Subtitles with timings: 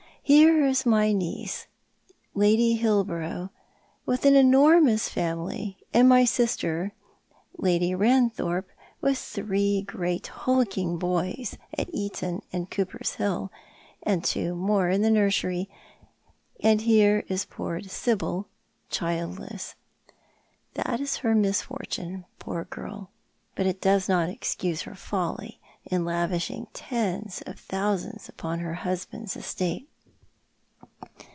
[0.41, 1.67] "Here is my niece,
[2.33, 3.49] Lady Hilborough,
[4.05, 6.93] with an enormous family, and my sister,
[7.57, 8.69] Lady Eanthorpe,
[9.01, 13.51] with three great, hulking boys at Eton and Cooper's Hill,
[14.03, 15.69] and two more in the nursery:
[16.63, 18.47] and here is poor Sibyl
[18.89, 19.75] childless.
[20.75, 23.09] That is her misfortune, poor girl!
[23.55, 29.35] But it does not excuse her folly in lavishing tens of thousands ujoon her husband's
[29.35, 29.89] estate."